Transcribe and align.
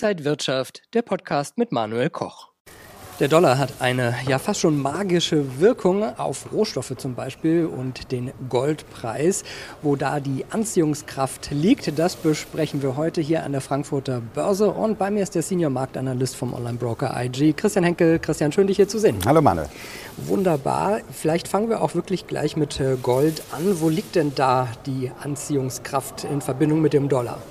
Inside 0.00 0.24
Wirtschaft, 0.24 0.82
der 0.94 1.02
Podcast 1.02 1.58
mit 1.58 1.72
Manuel 1.72 2.08
Koch. 2.08 2.50
Der 3.18 3.26
Dollar 3.26 3.58
hat 3.58 3.72
eine 3.80 4.14
ja 4.28 4.38
fast 4.38 4.60
schon 4.60 4.78
magische 4.78 5.58
Wirkung 5.58 6.04
auf 6.16 6.52
Rohstoffe 6.52 6.94
zum 6.96 7.16
Beispiel 7.16 7.66
und 7.66 8.12
den 8.12 8.30
Goldpreis. 8.48 9.42
Wo 9.82 9.96
da 9.96 10.20
die 10.20 10.44
Anziehungskraft 10.50 11.50
liegt, 11.50 11.98
das 11.98 12.14
besprechen 12.14 12.80
wir 12.80 12.96
heute 12.96 13.20
hier 13.20 13.42
an 13.42 13.50
der 13.50 13.60
Frankfurter 13.60 14.20
Börse. 14.20 14.70
Und 14.70 15.00
bei 15.00 15.10
mir 15.10 15.24
ist 15.24 15.34
der 15.34 15.42
Senior 15.42 15.70
Marktanalyst 15.70 16.36
vom 16.36 16.54
Online-Broker 16.54 17.12
IG, 17.20 17.54
Christian 17.54 17.84
Henkel. 17.84 18.20
Christian, 18.20 18.52
schön 18.52 18.68
dich 18.68 18.76
hier 18.76 18.86
zu 18.86 19.00
sehen. 19.00 19.18
Hallo 19.26 19.42
Manuel. 19.42 19.68
Wunderbar. 20.16 21.00
Vielleicht 21.10 21.48
fangen 21.48 21.70
wir 21.70 21.82
auch 21.82 21.96
wirklich 21.96 22.28
gleich 22.28 22.56
mit 22.56 22.78
äh, 22.78 22.96
Gold 23.02 23.42
an. 23.50 23.80
Wo 23.80 23.88
liegt 23.88 24.14
denn 24.14 24.32
da 24.36 24.68
die 24.86 25.10
Anziehungskraft 25.24 26.22
in 26.22 26.40
Verbindung 26.40 26.82
mit 26.82 26.92
dem 26.92 27.08
Dollar? 27.08 27.42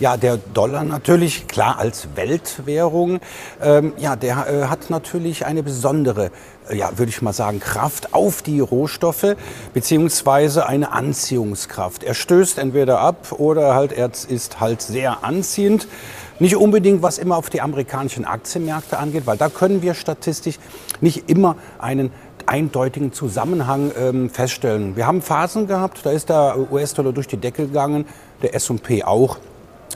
Ja, 0.00 0.16
der 0.16 0.36
Dollar 0.36 0.84
natürlich, 0.84 1.48
klar 1.48 1.78
als 1.78 2.06
Weltwährung, 2.14 3.18
ähm, 3.60 3.94
ja, 3.98 4.14
der 4.14 4.46
äh, 4.46 4.66
hat 4.66 4.90
natürlich 4.90 5.44
eine 5.44 5.64
besondere, 5.64 6.30
äh, 6.70 6.76
ja, 6.76 6.96
würde 6.96 7.10
ich 7.10 7.20
mal 7.20 7.32
sagen, 7.32 7.58
Kraft 7.58 8.14
auf 8.14 8.42
die 8.42 8.60
Rohstoffe, 8.60 9.34
beziehungsweise 9.74 10.68
eine 10.68 10.92
Anziehungskraft. 10.92 12.04
Er 12.04 12.14
stößt 12.14 12.58
entweder 12.58 13.00
ab 13.00 13.32
oder 13.32 13.74
halt 13.74 13.90
er 13.90 14.12
ist 14.28 14.60
halt 14.60 14.82
sehr 14.82 15.24
anziehend. 15.24 15.88
Nicht 16.38 16.54
unbedingt, 16.54 17.02
was 17.02 17.18
immer 17.18 17.36
auf 17.36 17.50
die 17.50 17.60
amerikanischen 17.60 18.24
Aktienmärkte 18.24 18.98
angeht, 18.98 19.26
weil 19.26 19.36
da 19.36 19.48
können 19.48 19.82
wir 19.82 19.94
statistisch 19.94 20.60
nicht 21.00 21.28
immer 21.28 21.56
einen 21.80 22.12
eindeutigen 22.46 23.12
Zusammenhang 23.12 23.90
ähm, 23.98 24.30
feststellen. 24.30 24.94
Wir 24.94 25.08
haben 25.08 25.22
Phasen 25.22 25.66
gehabt, 25.66 26.06
da 26.06 26.12
ist 26.12 26.28
der 26.28 26.56
US-Dollar 26.70 27.12
durch 27.12 27.26
die 27.26 27.36
Decke 27.36 27.66
gegangen, 27.66 28.06
der 28.42 28.54
S&P 28.54 29.02
auch. 29.02 29.38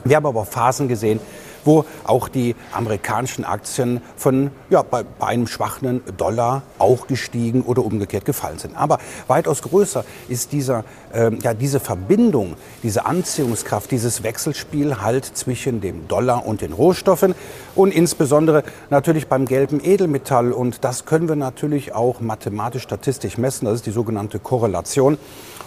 Wir 0.03 0.17
haben 0.17 0.25
aber 0.25 0.45
Phasen 0.45 0.87
gesehen, 0.87 1.19
wo 1.65 1.85
auch 2.03 2.27
die 2.27 2.55
amerikanischen 2.71 3.45
Aktien 3.45 4.01
von 4.15 4.51
ja, 4.69 4.81
bei, 4.81 5.03
bei, 5.03 5.27
einem 5.27 5.47
schwachen 5.47 6.01
Dollar 6.17 6.63
auch 6.79 7.07
gestiegen 7.07 7.61
oder 7.61 7.83
umgekehrt 7.83 8.25
gefallen 8.25 8.59
sind. 8.59 8.75
Aber 8.75 8.99
weitaus 9.27 9.61
größer 9.61 10.03
ist 10.27 10.51
dieser, 10.51 10.83
äh, 11.13 11.31
ja, 11.41 11.53
diese 11.53 11.79
Verbindung, 11.79 12.55
diese 12.83 13.05
Anziehungskraft, 13.05 13.91
dieses 13.91 14.23
Wechselspiel 14.23 15.01
halt 15.01 15.25
zwischen 15.25 15.81
dem 15.81 16.07
Dollar 16.07 16.45
und 16.45 16.61
den 16.61 16.73
Rohstoffen 16.73 17.35
und 17.75 17.93
insbesondere 17.93 18.63
natürlich 18.89 19.27
beim 19.27 19.45
gelben 19.45 19.83
Edelmetall. 19.83 20.51
Und 20.51 20.83
das 20.83 21.05
können 21.05 21.29
wir 21.29 21.35
natürlich 21.35 21.93
auch 21.93 22.19
mathematisch, 22.19 22.83
statistisch 22.83 23.37
messen. 23.37 23.65
Das 23.65 23.75
ist 23.75 23.85
die 23.85 23.91
sogenannte 23.91 24.39
Korrelation. 24.39 25.17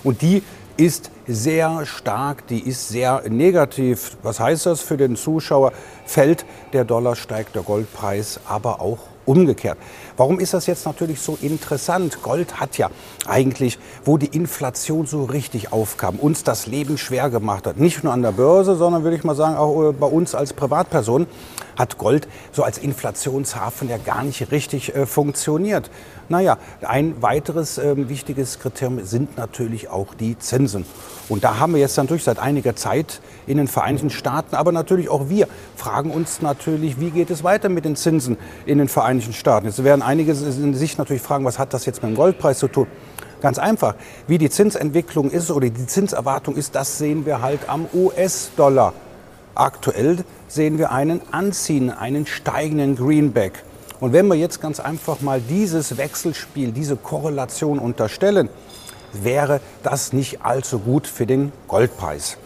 Und 0.05 0.23
die 0.23 0.43
ist 0.77 1.11
sehr 1.27 1.87
stark, 1.87 2.47
die 2.49 2.61
ist 2.61 2.89
sehr 2.89 3.23
negativ. 3.29 4.17
Was 4.23 4.41
heißt 4.41 4.67
das 4.67 4.81
für 4.81 4.97
den 4.97 5.17
Zuschauer? 5.17 5.73
Fällt 6.05 6.45
der 6.73 6.85
Dollar, 6.85 7.17
steigt 7.17 7.55
der 7.55 7.63
Goldpreis, 7.63 8.41
aber 8.47 8.81
auch 8.81 8.99
umgekehrt. 9.25 9.79
Warum 10.17 10.41
ist 10.41 10.55
das 10.55 10.67
jetzt 10.67 10.87
natürlich 10.87 11.21
so 11.21 11.37
interessant? 11.43 12.23
Gold 12.23 12.59
hat 12.59 12.79
ja 12.79 12.91
eigentlich, 13.27 13.79
wo 14.05 14.17
die 14.17 14.27
Inflation 14.27 15.07
so 15.07 15.25
richtig 15.25 15.73
aufkam, 15.73 16.17
uns 16.17 16.43
das 16.43 16.67
Leben 16.67 16.97
schwer 16.97 17.29
gemacht 17.29 17.67
hat. 17.67 17.77
Nicht 17.79 18.03
nur 18.03 18.13
an 18.13 18.23
der 18.23 18.33
Börse, 18.33 18.77
sondern 18.77 19.05
würde 19.05 19.17
ich 19.17 19.25
mal 19.25 19.35
sagen, 19.35 19.57
auch 19.57 19.91
äh, 19.91 19.93
bei 19.93 20.07
uns 20.07 20.35
als 20.35 20.55
Privatperson 20.55 21.27
hat 21.77 21.99
Gold 21.99 22.27
so 22.53 22.63
als 22.63 22.79
Inflationshafen 22.79 23.89
ja 23.89 23.99
gar 23.99 24.25
nicht 24.25 24.51
richtig 24.51 24.95
äh, 24.95 25.07
funktioniert. 25.07 25.91
Naja, 26.29 26.59
ein 26.81 27.23
weiteres 27.23 27.79
äh, 27.79 28.09
wichtiges 28.09 28.59
Kriterium 28.59 29.05
sind 29.05 29.37
natürlich 29.37 29.89
auch 29.89 30.15
die 30.15 30.39
Zinsen. 30.39 30.85
Und 31.29 31.45
da 31.45 31.59
haben 31.59 31.75
wir 31.75 31.81
jetzt 31.81 31.97
natürlich 31.97 32.25
seit 32.25 32.39
einiger 32.39 32.75
Zeit 32.77 33.21
in 33.47 33.59
den 33.59 33.69
Vereinigten 33.69 34.11
Staaten, 34.11 34.55
aber 34.57 34.73
natürlich 34.73 35.09
auch 35.09 35.29
wir 35.29 35.49
fragen 35.77 36.11
uns 36.11 36.41
natürlich, 36.41 36.99
wie 37.01 37.11
geht 37.11 37.31
es 37.31 37.45
weiter 37.45 37.69
mit 37.69 37.85
den 37.85 37.97
Zinsen 37.97 38.39
in 38.65 38.79
den 38.79 38.89
Vereinigten 38.89 39.33
Staaten. 39.33 39.67
Jetzt 39.67 39.83
werden 39.85 40.03
einige 40.07 40.35
sich 40.35 40.99
natürlich 40.99 41.23
fragen, 41.23 41.45
was 41.45 41.59
hat 41.59 41.75
das 41.75 41.85
jetzt 41.85 42.03
mit 42.03 42.13
dem 42.13 42.17
Goldpreis 42.17 42.59
zu 42.59 42.69
tun? 42.69 42.87
Ganz 43.43 43.59
einfach, 43.59 43.95
wie 44.27 44.39
die 44.39 44.49
Zinsentwicklung 44.49 45.31
ist 45.31 45.51
oder 45.51 45.69
die 45.69 45.87
Zinserwartung 45.87 46.57
ist, 46.57 46.75
das 46.75 46.97
sehen 46.97 47.27
wir 47.27 47.43
halt 47.43 47.69
am 47.69 47.87
US-Dollar. 47.93 48.95
Aktuell 49.55 50.25
sehen 50.49 50.79
wir 50.79 50.91
einen 50.91 51.21
anziehenden, 51.33 51.97
einen 51.97 52.27
steigenden 52.27 52.97
Greenback. 52.97 53.63
Und 54.01 54.13
wenn 54.13 54.27
wir 54.27 54.37
jetzt 54.37 54.61
ganz 54.61 54.81
einfach 54.81 55.21
mal 55.21 55.41
dieses 55.41 55.97
Wechselspiel, 55.97 56.73
diese 56.73 56.97
Korrelation 56.97 57.79
unterstellen, 57.79 58.49
wäre 59.13 59.61
das 59.83 60.13
nicht 60.13 60.43
allzu 60.43 60.79
gut 60.79 61.07
für 61.07 61.27
den 61.27 61.53
Goldpreis. 61.69 62.37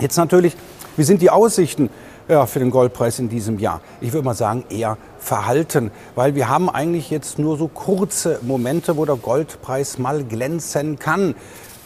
Jetzt 0.00 0.16
natürlich, 0.16 0.56
wie 0.96 1.04
sind 1.04 1.22
die 1.22 1.30
Aussichten 1.30 1.90
ja, 2.32 2.46
für 2.46 2.58
den 2.58 2.70
Goldpreis 2.70 3.18
in 3.18 3.28
diesem 3.28 3.58
Jahr? 3.58 3.80
Ich 4.00 4.12
würde 4.12 4.24
mal 4.24 4.34
sagen, 4.34 4.64
eher 4.70 4.96
verhalten, 5.18 5.90
weil 6.14 6.34
wir 6.34 6.48
haben 6.48 6.68
eigentlich 6.68 7.10
jetzt 7.10 7.38
nur 7.38 7.56
so 7.56 7.68
kurze 7.68 8.38
Momente, 8.42 8.96
wo 8.96 9.04
der 9.04 9.16
Goldpreis 9.16 9.98
mal 9.98 10.24
glänzen 10.24 10.98
kann. 10.98 11.34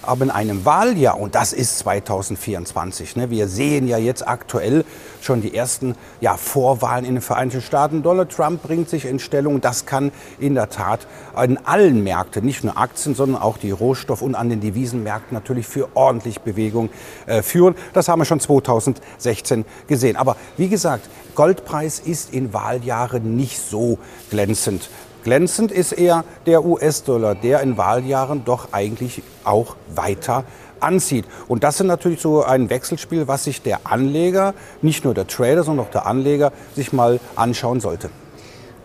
Aber 0.06 0.24
in 0.24 0.30
einem 0.30 0.64
Wahljahr, 0.64 1.18
und 1.18 1.34
das 1.34 1.52
ist 1.52 1.78
2024, 1.78 3.16
ne, 3.16 3.30
wir 3.30 3.48
sehen 3.48 3.88
ja 3.88 3.98
jetzt 3.98 4.26
aktuell 4.26 4.84
schon 5.20 5.42
die 5.42 5.54
ersten 5.54 5.96
ja, 6.20 6.36
Vorwahlen 6.36 7.04
in 7.04 7.14
den 7.14 7.20
Vereinigten 7.20 7.60
Staaten. 7.60 8.02
Donald 8.02 8.30
Trump 8.30 8.62
bringt 8.62 8.88
sich 8.88 9.04
in 9.04 9.18
Stellung. 9.18 9.60
Das 9.60 9.84
kann 9.84 10.12
in 10.38 10.54
der 10.54 10.70
Tat 10.70 11.06
in 11.42 11.58
allen 11.66 12.04
Märkten, 12.04 12.44
nicht 12.44 12.62
nur 12.62 12.78
Aktien, 12.78 13.14
sondern 13.14 13.42
auch 13.42 13.58
die 13.58 13.72
Rohstoff- 13.72 14.22
und 14.22 14.36
an 14.36 14.48
den 14.48 14.60
Devisenmärkten 14.60 15.34
natürlich 15.34 15.66
für 15.66 15.88
ordentlich 15.94 16.40
Bewegung 16.40 16.88
äh, 17.26 17.42
führen. 17.42 17.74
Das 17.92 18.08
haben 18.08 18.20
wir 18.20 18.24
schon 18.24 18.40
2016 18.40 19.64
gesehen. 19.88 20.16
Aber 20.16 20.36
wie 20.56 20.68
gesagt, 20.68 21.08
Goldpreis 21.34 21.98
ist 21.98 22.32
in 22.32 22.52
Wahljahren 22.54 23.36
nicht 23.36 23.58
so 23.58 23.98
glänzend. 24.30 24.88
Glänzend 25.26 25.72
ist 25.72 25.91
eher 25.91 26.22
der 26.47 26.64
US-Dollar, 26.64 27.34
der 27.34 27.60
in 27.60 27.76
Wahljahren 27.76 28.44
doch 28.44 28.69
eigentlich 28.70 29.25
auch 29.42 29.75
weiter 29.92 30.44
anzieht. 30.78 31.25
Und 31.48 31.64
das 31.64 31.81
ist 31.81 31.87
natürlich 31.88 32.20
so 32.20 32.44
ein 32.44 32.70
Wechselspiel, 32.70 33.26
was 33.26 33.42
sich 33.42 33.60
der 33.60 33.81
Anleger, 33.91 34.54
nicht 34.82 35.04
nur 35.04 35.15
der 35.15 35.26
Trader, 35.26 35.65
sondern 35.65 35.84
auch 35.84 35.91
der 35.91 36.06
Anleger, 36.06 36.53
sich 36.76 36.92
mal 36.92 37.19
anschauen 37.34 37.81
sollte. 37.81 38.09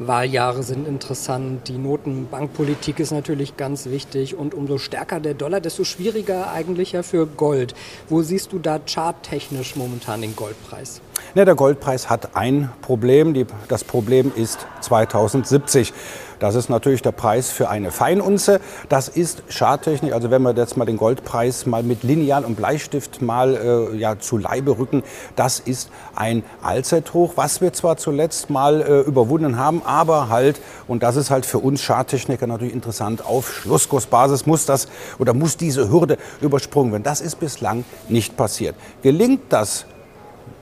Wahljahre 0.08 0.64
sind 0.64 0.88
interessant, 0.88 1.68
die 1.68 1.78
Notenbankpolitik 1.78 3.00
ist 3.00 3.12
natürlich 3.12 3.56
ganz 3.56 3.86
wichtig 3.86 4.36
und 4.36 4.56
umso 4.56 4.80
stärker 4.80 5.20
der 5.20 5.36
Dollar, 5.36 5.60
desto 5.60 5.84
schwieriger 5.84 6.52
eigentlich 6.52 6.94
ja 6.94 7.04
für 7.04 7.28
Gold. 7.28 7.76
Wo 8.10 8.24
siehst 8.24 8.52
du 8.52 8.58
da 8.58 8.80
charttechnisch 8.84 9.76
momentan 9.76 10.22
den 10.22 10.36
Goldpreis? 10.36 11.02
Ja, 11.36 11.46
der 11.46 11.54
Goldpreis 11.54 12.10
hat 12.10 12.36
ein 12.36 12.72
Problem. 12.82 13.46
das 13.68 13.84
Problem 13.84 14.32
ist 14.36 14.66
2070. 14.82 15.94
Das 16.42 16.56
ist 16.56 16.70
natürlich 16.70 17.04
der 17.04 17.12
Preis 17.12 17.52
für 17.52 17.70
eine 17.70 17.92
Feinunze. 17.92 18.62
Das 18.90 19.08
ist 19.08 19.44
Schadtechnik. 19.48 20.12
Also 20.12 20.32
wenn 20.32 20.42
wir 20.42 20.54
jetzt 20.56 20.76
mal 20.76 20.86
den 20.86 20.98
Goldpreis 20.98 21.68
mal 21.68 21.84
mit 21.84 22.02
Lineal 22.02 22.44
und 22.44 22.56
Bleistift 22.56 23.22
mal 23.22 23.92
äh, 23.94 23.96
ja, 23.96 24.18
zu 24.18 24.40
Leibe 24.40 24.80
rücken, 24.80 25.04
das 25.36 25.60
ist 25.60 25.92
ein 26.16 26.44
Allzeithoch, 26.64 27.34
was 27.36 27.62
wir 27.62 27.74
zwar 27.74 27.98
zuletzt 27.98 28.50
mal 28.50 28.82
äh, 28.82 29.02
überwunden 29.02 29.60
haben, 29.60 29.84
aber 29.86 30.30
halt, 30.30 30.60
und 30.88 31.04
das 31.04 31.16
ist 31.16 31.30
halt 31.30 31.46
für 31.46 31.60
uns 31.60 31.80
Schadtechniker 31.80 32.48
natürlich 32.48 32.74
interessant, 32.74 33.24
auf 33.24 33.54
Schlusskursbasis 33.54 34.48
muss 34.48 34.66
das 34.66 34.88
oder 35.20 35.36
muss 35.36 35.58
diese 35.58 35.92
Hürde 35.92 36.18
übersprungen 36.42 36.92
werden. 36.92 37.04
Das 37.04 37.22
ist 37.22 37.40
bislang 37.40 37.86
nicht 38.10 38.36
passiert. 38.36 38.76
Gelingt 39.04 39.42
das 39.50 39.86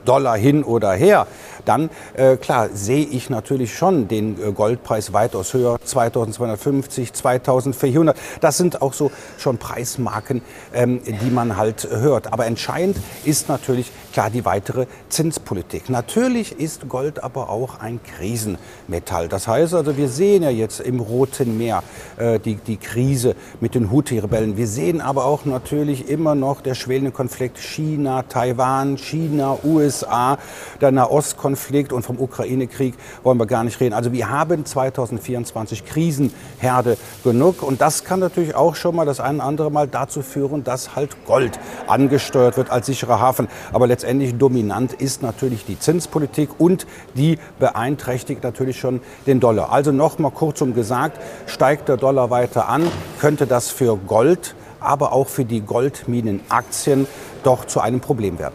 Dollar 0.04 0.36
hin 0.36 0.64
oder 0.64 0.92
her, 0.92 1.26
dann 1.64 1.90
äh, 2.14 2.36
klar 2.36 2.68
sehe 2.72 3.04
ich 3.04 3.30
natürlich 3.30 3.76
schon 3.76 4.08
den 4.08 4.36
äh, 4.40 4.52
Goldpreis 4.52 5.12
weitaus 5.12 5.54
höher, 5.54 5.78
2250, 5.82 7.12
2400. 7.12 8.16
Das 8.40 8.56
sind 8.56 8.82
auch 8.82 8.92
so 8.92 9.10
schon 9.38 9.58
Preismarken, 9.58 10.42
ähm, 10.72 11.00
die 11.04 11.30
man 11.30 11.56
halt 11.56 11.88
hört. 11.90 12.32
Aber 12.32 12.46
entscheidend 12.46 12.96
ist 13.24 13.48
natürlich 13.48 13.92
klar 14.12 14.30
die 14.30 14.44
weitere 14.44 14.86
Zinspolitik. 15.08 15.88
Natürlich 15.90 16.58
ist 16.58 16.88
Gold 16.88 17.22
aber 17.22 17.50
auch 17.50 17.80
ein 17.80 18.00
Krisenmetall. 18.02 19.28
Das 19.28 19.48
heißt 19.48 19.74
also, 19.74 19.96
wir 19.96 20.08
sehen 20.08 20.42
ja 20.42 20.50
jetzt 20.50 20.80
im 20.80 21.00
Roten 21.00 21.58
Meer 21.58 21.82
äh, 22.16 22.38
die, 22.38 22.56
die 22.56 22.76
Krise 22.76 23.34
mit 23.60 23.74
den 23.74 23.90
Houthi-Rebellen. 23.90 24.56
Wir 24.56 24.66
sehen 24.66 25.00
aber 25.00 25.24
auch 25.24 25.44
natürlich 25.44 26.08
immer 26.08 26.34
noch 26.34 26.60
der 26.60 26.74
schwelende 26.74 27.10
Konflikt 27.10 27.58
China, 27.58 28.22
Taiwan, 28.22 28.96
China, 28.96 29.58
USA, 29.64 30.38
der 30.80 30.92
Nahostkonflikt 30.92 31.60
Konflikt 31.70 31.92
und 31.92 32.02
vom 32.02 32.18
Ukraine-Krieg 32.18 32.94
wollen 33.22 33.38
wir 33.38 33.46
gar 33.46 33.64
nicht 33.64 33.80
reden. 33.80 33.94
Also 33.94 34.12
wir 34.12 34.28
haben 34.28 34.64
2024 34.64 35.84
Krisenherde 35.84 36.96
genug 37.22 37.62
und 37.62 37.80
das 37.80 38.04
kann 38.04 38.20
natürlich 38.20 38.54
auch 38.54 38.74
schon 38.74 38.96
mal 38.96 39.04
das 39.04 39.20
eine 39.20 39.38
oder 39.38 39.46
andere 39.46 39.70
Mal 39.70 39.88
dazu 39.88 40.22
führen, 40.22 40.64
dass 40.64 40.96
halt 40.96 41.16
Gold 41.26 41.58
angesteuert 41.86 42.56
wird 42.56 42.70
als 42.70 42.86
sicherer 42.86 43.20
Hafen. 43.20 43.48
Aber 43.72 43.86
letztendlich 43.86 44.09
dominant 44.38 44.92
ist 44.92 45.22
natürlich 45.22 45.64
die 45.64 45.78
Zinspolitik 45.78 46.50
und 46.58 46.86
die 47.14 47.38
beeinträchtigt 47.58 48.42
natürlich 48.42 48.78
schon 48.78 49.00
den 49.26 49.40
Dollar. 49.40 49.72
Also 49.72 49.92
nochmal 49.92 50.30
kurzum 50.30 50.74
gesagt, 50.74 51.20
steigt 51.46 51.88
der 51.88 51.96
Dollar 51.96 52.30
weiter 52.30 52.68
an, 52.68 52.82
könnte 53.20 53.46
das 53.46 53.70
für 53.70 53.96
Gold, 53.96 54.54
aber 54.80 55.12
auch 55.12 55.28
für 55.28 55.44
die 55.44 55.60
Goldminenaktien 55.60 57.06
doch 57.42 57.64
zu 57.64 57.80
einem 57.80 58.00
Problem 58.00 58.38
werden. 58.38 58.54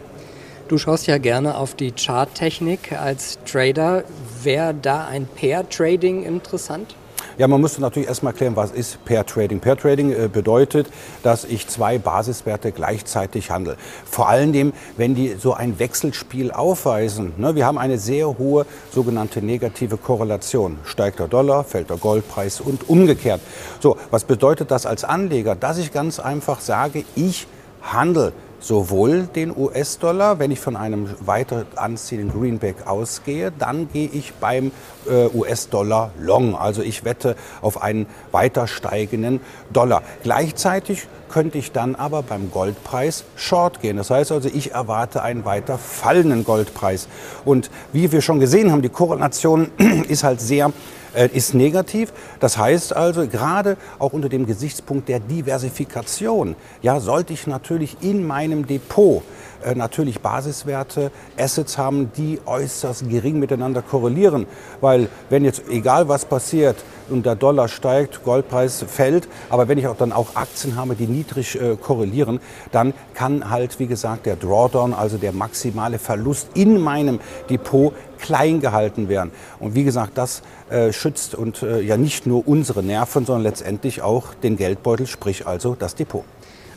Du 0.68 0.78
schaust 0.78 1.06
ja 1.06 1.18
gerne 1.18 1.56
auf 1.56 1.74
die 1.74 1.92
Charttechnik 1.92 2.92
als 2.92 3.38
Trader. 3.44 4.02
Wäre 4.42 4.74
da 4.74 5.06
ein 5.06 5.26
Pair-Trading 5.26 6.24
interessant? 6.24 6.96
Ja, 7.38 7.46
man 7.48 7.60
müsste 7.60 7.82
natürlich 7.82 8.08
erstmal 8.08 8.32
klären, 8.32 8.56
was 8.56 8.70
ist 8.70 9.04
Pair 9.04 9.26
Trading. 9.26 9.60
Pair 9.60 9.76
Trading 9.76 10.10
äh, 10.10 10.28
bedeutet, 10.32 10.86
dass 11.22 11.44
ich 11.44 11.68
zwei 11.68 11.98
Basiswerte 11.98 12.72
gleichzeitig 12.72 13.50
handle. 13.50 13.76
Vor 14.06 14.30
allen 14.30 14.54
Dingen, 14.54 14.72
wenn 14.96 15.14
die 15.14 15.34
so 15.38 15.52
ein 15.52 15.78
Wechselspiel 15.78 16.50
aufweisen. 16.50 17.34
Ne? 17.36 17.54
Wir 17.54 17.66
haben 17.66 17.76
eine 17.76 17.98
sehr 17.98 18.38
hohe 18.38 18.64
sogenannte 18.90 19.42
negative 19.42 19.98
Korrelation. 19.98 20.78
Steigt 20.84 21.18
der 21.18 21.28
Dollar, 21.28 21.64
fällt 21.64 21.90
der 21.90 21.98
Goldpreis 21.98 22.62
und 22.62 22.88
umgekehrt. 22.88 23.42
So, 23.80 23.98
was 24.10 24.24
bedeutet 24.24 24.70
das 24.70 24.86
als 24.86 25.04
Anleger? 25.04 25.54
Dass 25.56 25.76
ich 25.76 25.92
ganz 25.92 26.18
einfach 26.18 26.60
sage, 26.60 27.04
ich 27.16 27.46
handle 27.82 28.32
sowohl 28.60 29.24
den 29.24 29.56
US-Dollar, 29.56 30.38
wenn 30.38 30.50
ich 30.50 30.60
von 30.60 30.76
einem 30.76 31.08
weiter 31.20 31.66
anziehenden 31.76 32.38
Greenback 32.38 32.86
ausgehe, 32.86 33.52
dann 33.56 33.88
gehe 33.92 34.08
ich 34.08 34.32
beim 34.34 34.72
äh, 35.08 35.26
US-Dollar 35.34 36.10
long. 36.18 36.56
Also 36.56 36.82
ich 36.82 37.04
wette 37.04 37.36
auf 37.60 37.82
einen 37.82 38.06
weiter 38.32 38.66
steigenden 38.66 39.40
Dollar. 39.72 40.02
Gleichzeitig 40.22 41.06
könnte 41.28 41.58
ich 41.58 41.72
dann 41.72 41.94
aber 41.94 42.22
beim 42.22 42.50
Goldpreis 42.50 43.24
short 43.36 43.80
gehen. 43.80 43.96
Das 43.96 44.10
heißt 44.10 44.32
also, 44.32 44.48
ich 44.52 44.72
erwarte 44.72 45.22
einen 45.22 45.44
weiter 45.44 45.78
fallenden 45.78 46.44
Goldpreis. 46.44 47.08
Und 47.44 47.70
wie 47.92 48.12
wir 48.12 48.20
schon 48.20 48.40
gesehen 48.40 48.70
haben, 48.72 48.82
die 48.82 48.88
Korrelation 48.88 49.70
ist 50.08 50.24
halt 50.24 50.40
sehr 50.40 50.72
ist 51.16 51.54
negativ. 51.54 52.12
Das 52.40 52.58
heißt 52.58 52.94
also, 52.94 53.26
gerade 53.26 53.76
auch 53.98 54.12
unter 54.12 54.28
dem 54.28 54.46
Gesichtspunkt 54.46 55.08
der 55.08 55.20
Diversifikation, 55.20 56.56
ja, 56.82 57.00
sollte 57.00 57.32
ich 57.32 57.46
natürlich 57.46 57.96
in 58.02 58.26
meinem 58.26 58.66
Depot 58.66 59.22
äh, 59.64 59.74
natürlich 59.74 60.20
Basiswerte, 60.20 61.10
Assets 61.38 61.78
haben, 61.78 62.10
die 62.16 62.40
äußerst 62.46 63.08
gering 63.08 63.38
miteinander 63.38 63.82
korrelieren. 63.82 64.46
Weil 64.80 65.08
wenn 65.30 65.44
jetzt 65.44 65.62
egal 65.68 66.08
was 66.08 66.24
passiert 66.24 66.76
und 67.08 67.26
der 67.26 67.36
Dollar 67.36 67.68
steigt, 67.68 68.24
Goldpreis 68.24 68.84
fällt, 68.86 69.28
aber 69.50 69.68
wenn 69.68 69.78
ich 69.78 69.86
auch 69.86 69.96
dann 69.96 70.12
auch 70.12 70.34
Aktien 70.34 70.76
habe, 70.76 70.94
die 70.94 71.06
niedrig 71.06 71.60
äh, 71.60 71.76
korrelieren, 71.76 72.40
dann 72.72 72.94
kann 73.14 73.50
halt, 73.50 73.78
wie 73.78 73.86
gesagt, 73.86 74.26
der 74.26 74.36
Drawdown, 74.36 74.94
also 74.94 75.16
der 75.18 75.32
maximale 75.32 75.98
Verlust 75.98 76.48
in 76.54 76.80
meinem 76.80 77.20
Depot 77.48 77.92
klein 78.18 78.60
gehalten 78.60 79.08
werden. 79.08 79.30
Und 79.60 79.74
wie 79.74 79.84
gesagt, 79.84 80.18
das 80.18 80.42
äh, 80.70 80.92
schützt 80.92 81.34
und 81.34 81.62
äh, 81.62 81.80
ja 81.80 81.96
nicht 81.96 82.26
nur 82.26 82.46
unsere 82.46 82.82
Nerven, 82.82 83.24
sondern 83.26 83.44
letztendlich 83.44 84.02
auch 84.02 84.34
den 84.34 84.56
Geldbeutel, 84.56 85.06
sprich 85.06 85.46
also 85.46 85.76
das 85.78 85.94
Depot. 85.94 86.24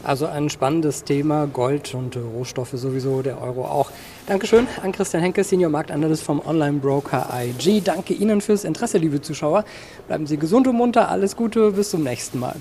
Also 0.03 0.27
ein 0.27 0.49
spannendes 0.49 1.03
Thema, 1.03 1.45
Gold 1.45 1.93
und 1.93 2.15
Rohstoffe 2.15 2.71
sowieso, 2.71 3.21
der 3.21 3.41
Euro 3.41 3.65
auch. 3.65 3.91
Dankeschön 4.27 4.67
an 4.81 4.93
Christian 4.93 5.21
Henke, 5.21 5.43
Senior 5.43 5.69
Marktanalyst 5.69 6.23
vom 6.23 6.39
Online-Broker 6.45 7.27
IG. 7.37 7.81
Danke 7.81 8.13
Ihnen 8.13 8.39
fürs 8.39 8.63
Interesse, 8.63 8.97
liebe 8.97 9.21
Zuschauer. 9.21 9.65
Bleiben 10.07 10.25
Sie 10.25 10.37
gesund 10.37 10.67
und 10.67 10.77
munter, 10.77 11.09
alles 11.09 11.35
Gute, 11.35 11.71
bis 11.71 11.89
zum 11.89 12.03
nächsten 12.03 12.39
Mal. 12.39 12.55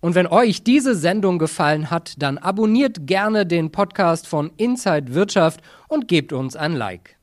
Und 0.00 0.14
wenn 0.14 0.28
euch 0.28 0.62
diese 0.62 0.94
Sendung 0.94 1.38
gefallen 1.38 1.90
hat, 1.90 2.14
dann 2.18 2.38
abonniert 2.38 3.06
gerne 3.06 3.44
den 3.44 3.70
Podcast 3.70 4.26
von 4.26 4.52
Inside 4.56 5.12
Wirtschaft 5.12 5.60
und 5.88 6.08
gebt 6.08 6.32
uns 6.32 6.56
ein 6.56 6.72
Like. 6.72 7.17